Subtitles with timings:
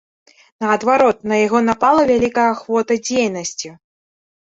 [0.63, 3.69] Наадварот, на яго напала вялікая ахвота дзейнасці.